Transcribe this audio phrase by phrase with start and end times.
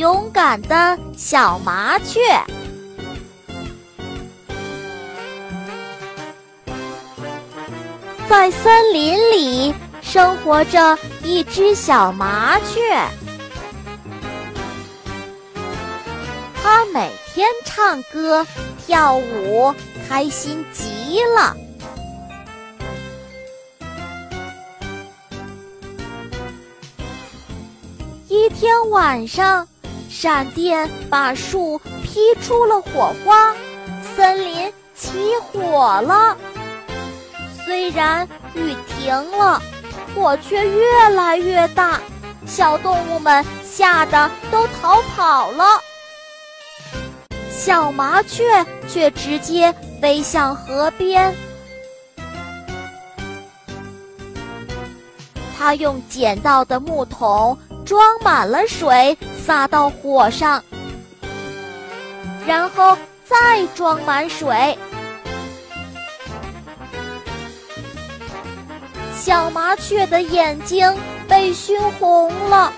[0.00, 2.20] 勇敢的小麻雀。
[8.26, 12.80] 在森林里生活着一只小麻雀，
[16.62, 18.46] 它每天唱歌
[18.86, 19.74] 跳舞，
[20.08, 21.54] 开心极了。
[28.28, 29.68] 一天晚上，
[30.20, 33.54] 闪电把树劈出了火花，
[34.14, 36.36] 森林起火了。
[37.64, 39.62] 虽然雨停了，
[40.14, 41.98] 火却越来越大，
[42.46, 45.64] 小动物们吓得都逃跑了。
[47.50, 48.44] 小麻雀
[48.86, 51.34] 却直接飞向河边，
[55.56, 57.58] 它用捡到的木桶。
[57.82, 60.62] 装满了水，撒到火上，
[62.46, 64.78] 然后再装满水。
[69.16, 70.94] 小麻雀的眼睛
[71.28, 72.72] 被熏红了，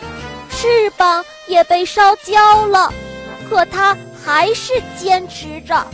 [0.51, 2.93] 翅膀也被烧焦了，
[3.49, 5.87] 可它还是坚持着。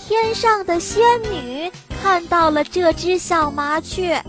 [0.00, 1.70] 天上的仙女
[2.02, 4.22] 看到了这只小麻雀。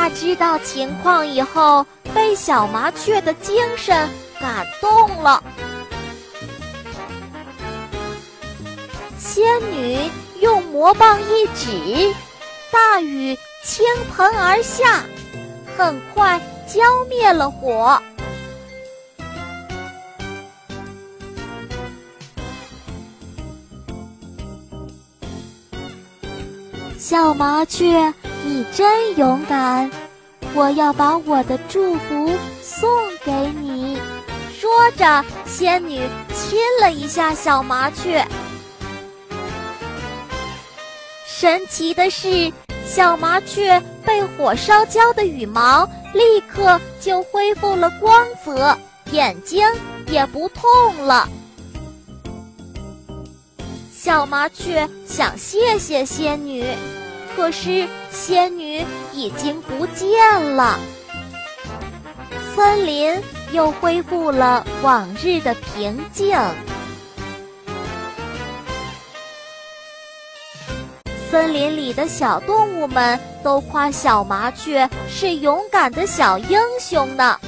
[0.00, 4.08] 他知道情况以后，被小麻雀的精神
[4.40, 5.42] 感动了。
[9.18, 10.08] 仙女
[10.40, 12.14] 用魔棒一指，
[12.70, 15.02] 大雨倾盆而下，
[15.76, 18.00] 很快浇灭了火。
[26.96, 28.14] 小麻雀。
[28.48, 29.90] 你真勇敢，
[30.54, 32.32] 我要把我的祝福
[32.62, 32.88] 送
[33.22, 34.00] 给你。
[34.58, 36.00] 说着，仙女
[36.32, 38.26] 亲了一下小麻雀。
[41.26, 42.50] 神奇的是，
[42.86, 48.78] 小麻雀被火烧焦的羽毛立刻就恢复了光泽，
[49.12, 49.62] 眼睛
[50.06, 51.28] 也不痛了。
[53.94, 56.64] 小麻雀想谢谢仙女。
[57.38, 60.76] 可是仙女已经不见了，
[62.52, 63.14] 森林
[63.52, 66.36] 又恢复了往日的平静。
[71.30, 77.38] 森林里的小动物们都夸小麻雀是勇敢的小英雄呢。